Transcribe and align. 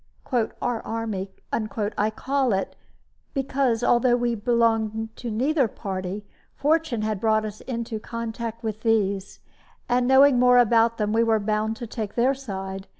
"Our 0.33 0.81
army," 0.83 1.29
I 1.53 2.09
call 2.09 2.53
it, 2.53 2.75
because 3.35 3.83
(although 3.83 4.15
we 4.15 4.33
belonged 4.33 5.15
to 5.17 5.29
neither 5.29 5.67
party) 5.67 6.25
fortune 6.55 7.03
had 7.03 7.19
brought 7.19 7.45
us 7.45 7.61
into 7.61 7.99
contact 7.99 8.63
with 8.63 8.81
these, 8.81 9.41
and 9.87 10.07
knowing 10.07 10.39
more 10.39 10.57
about 10.57 10.97
them, 10.97 11.13
we 11.13 11.21
were 11.21 11.37
bound 11.39 11.75
to 11.75 11.85
take 11.85 12.15
their 12.15 12.33
side. 12.33 12.87